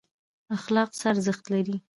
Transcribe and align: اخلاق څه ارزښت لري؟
اخلاق 0.57 0.89
څه 0.99 1.05
ارزښت 1.13 1.43
لري؟ 1.53 1.75